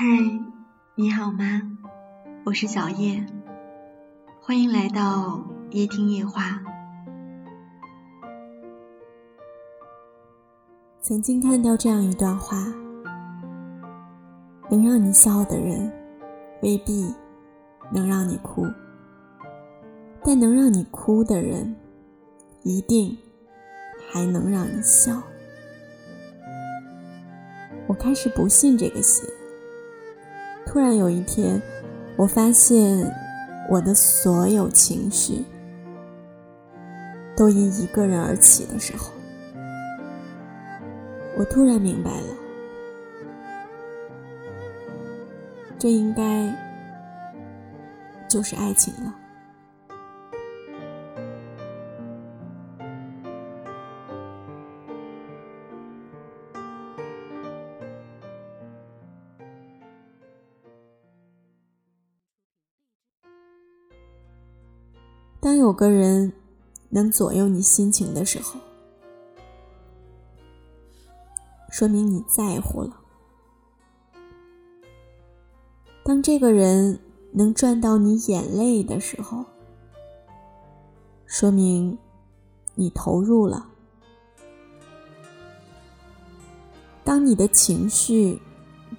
[0.00, 0.06] 嗨，
[0.94, 1.60] 你好吗？
[2.44, 3.26] 我是小叶，
[4.40, 6.62] 欢迎来到夜听夜话。
[11.00, 12.64] 曾经看到这样一段话：
[14.70, 15.92] 能让你笑的人，
[16.62, 17.12] 未必
[17.92, 18.68] 能让你哭；
[20.22, 21.74] 但能让你哭的人，
[22.62, 23.18] 一定
[24.12, 25.20] 还能让你笑。
[27.88, 29.26] 我开始不信这个邪。
[30.70, 31.60] 突然有一天，
[32.14, 33.10] 我发现
[33.70, 35.42] 我的所有情绪
[37.34, 39.10] 都因一个人而起的时候，
[41.38, 42.26] 我突然明白了，
[45.78, 46.54] 这应该
[48.28, 49.14] 就是爱情了。
[65.48, 66.30] 当有个人
[66.90, 68.60] 能左右你心情的时候，
[71.70, 72.90] 说明你在乎了；
[76.04, 77.00] 当这个人
[77.32, 79.42] 能赚到你眼泪的时候，
[81.24, 81.96] 说明
[82.74, 83.70] 你投入了；
[87.02, 88.38] 当你的情绪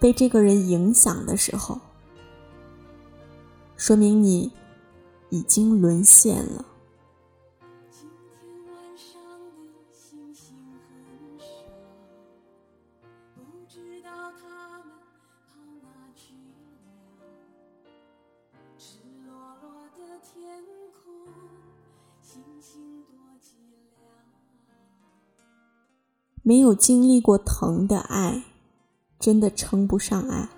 [0.00, 1.78] 被这个人影响的时候，
[3.76, 4.50] 说明你。
[5.30, 6.64] 已经沦陷了。
[26.42, 28.42] 没有经历过疼的爱，
[29.20, 30.48] 真的称不上爱。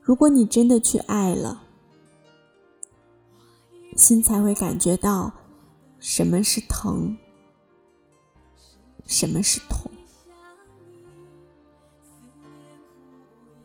[0.00, 1.64] 如果你真的去爱了，
[3.96, 5.32] 心才会感觉到
[5.98, 7.16] 什么是疼，
[9.06, 9.90] 什么是痛。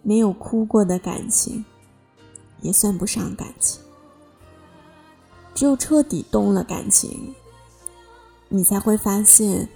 [0.01, 1.63] 没有哭过的感情，
[2.61, 3.81] 也算不上感情。
[5.53, 7.35] 只有彻底动了感情，
[8.47, 9.67] 你才会发现，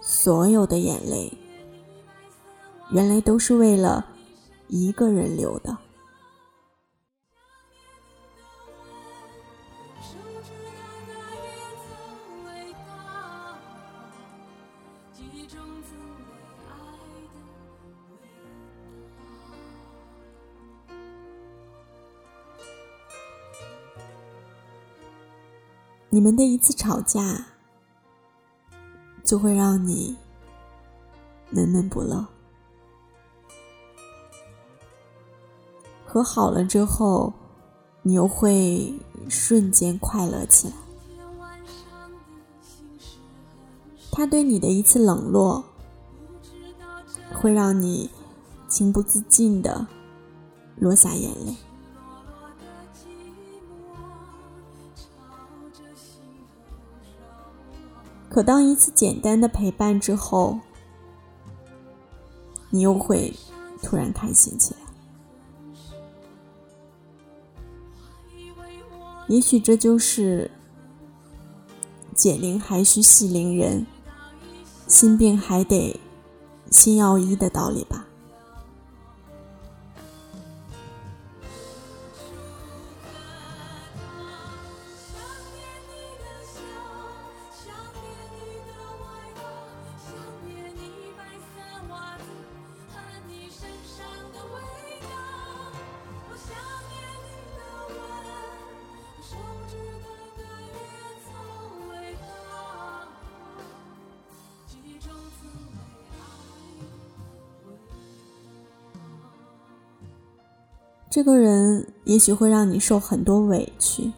[0.00, 1.32] 所有的眼泪，
[2.90, 4.04] 原来都是为了
[4.66, 5.78] 一个人流的。
[26.14, 27.46] 你们的一次吵架，
[29.24, 30.14] 就会让你
[31.48, 32.26] 闷闷不乐；
[36.04, 37.32] 和好了之后，
[38.02, 38.92] 你又会
[39.30, 40.74] 瞬间快乐起来。
[44.10, 45.64] 他对你的一次冷落，
[47.32, 48.10] 会让你
[48.68, 49.86] 情不自禁的
[50.76, 51.56] 落下眼泪。
[58.32, 60.58] 可当一次简单的陪伴之后，
[62.70, 63.34] 你又会
[63.82, 64.80] 突然开心起来。
[69.28, 70.50] 也许这就是
[72.16, 73.86] “解铃还需系铃人，
[74.86, 76.00] 心病还得
[76.70, 78.06] 心药医”的道理吧。
[111.12, 114.10] 这个人也许会让你受很多委屈，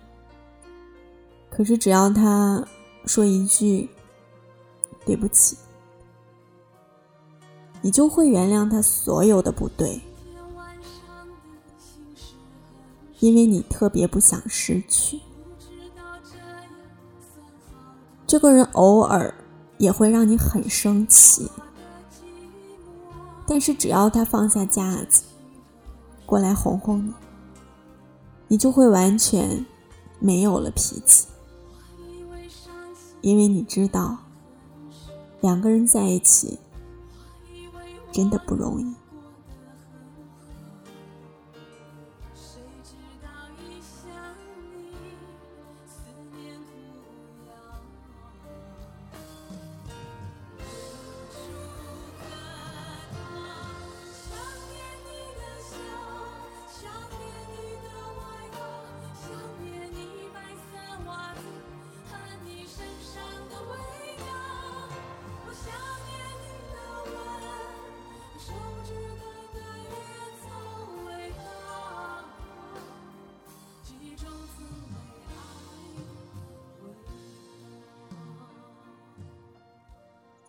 [1.51, 2.65] 可是只要他
[3.05, 3.91] 说一句
[5.05, 5.57] “对不起”，
[7.83, 10.01] 你就会原谅他所有的不对，
[13.19, 15.19] 因为你特别不想失去。
[18.25, 19.35] 这个人偶尔
[19.79, 21.51] 也会让你很生气，
[23.49, 25.25] 但是只要他放下架子。
[26.27, 27.13] 过来哄哄你，
[28.49, 29.65] 你就会完全
[30.19, 31.27] 没有了脾气，
[33.21, 34.19] 因为你知道，
[35.41, 36.59] 两个人在一起
[38.11, 38.95] 真的不容易。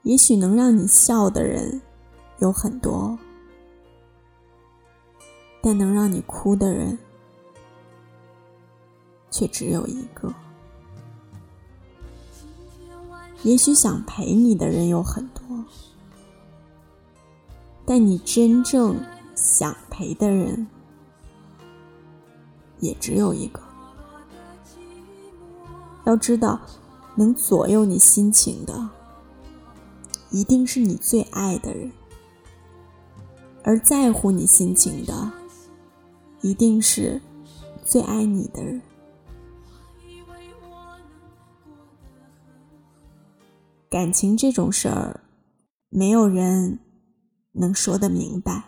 [0.06, 1.82] 也许能让你笑的人
[2.38, 3.18] 有很多
[5.64, 6.96] 但能让你哭的人
[9.32, 10.34] 却只有一个。
[13.42, 15.66] 也许想陪你的人有很多
[17.86, 18.96] 但你真正
[19.36, 20.68] 想陪的人
[22.86, 23.60] 也只有一个。
[26.06, 26.60] 要知道，
[27.16, 28.90] 能左右你心情的，
[30.30, 31.90] 一定是你最爱的人；
[33.64, 35.32] 而在乎你心情的，
[36.42, 37.20] 一定是
[37.84, 38.82] 最爱你的人。
[43.90, 45.22] 感情这种事儿，
[45.90, 46.80] 没有人
[47.54, 48.66] 能说得明白、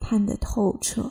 [0.00, 1.10] 看得透彻、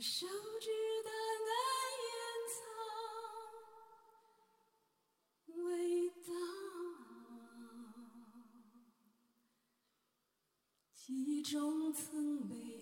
[0.00, 0.28] 手
[0.60, 0.70] 指
[1.02, 1.10] 的
[1.44, 1.50] 嫩
[2.06, 2.08] 烟
[2.54, 2.56] 草
[5.64, 6.32] 味道，
[10.94, 12.77] 记忆中曾被。